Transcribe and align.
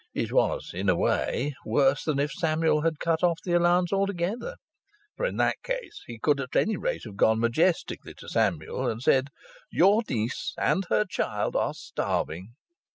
It 0.15 0.31
was, 0.31 0.71
in 0.73 0.89
a 0.89 0.95
way, 0.95 1.53
worse 1.63 2.05
than 2.05 2.17
if 2.17 2.31
Samuel 2.31 2.81
had 2.81 2.97
cut 2.97 3.21
off 3.23 3.37
the 3.43 3.53
allowance 3.53 3.93
altogether, 3.93 4.55
for 5.15 5.27
in 5.27 5.37
that 5.37 5.61
case 5.61 6.01
he 6.07 6.17
could 6.17 6.39
at 6.41 6.55
any 6.55 6.75
rate 6.75 7.03
have 7.05 7.15
gone 7.17 7.39
majestically 7.39 8.15
to 8.15 8.27
Samuel 8.27 8.89
and 8.89 8.99
said: 8.99 9.27
"Your 9.69 10.01
niece 10.09 10.55
and 10.57 10.87
her 10.89 11.05
child 11.05 11.55
are 11.55 11.75
starving." 11.75 12.55